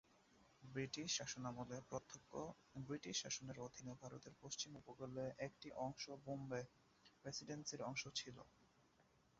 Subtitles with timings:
[0.63, 2.31] British শাসনামলে প্রত্যক্ষ
[2.81, 6.61] British শাসনের অধীনে ভারতের পশ্চিম উপকূলের একটি অংশ বোম্বে
[7.25, 8.37] প্রেসিডেন্সির অংশ ছিল।